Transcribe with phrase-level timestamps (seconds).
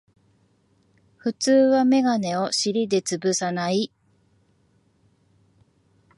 [1.17, 3.91] 普通はメガネを尻でつぶさない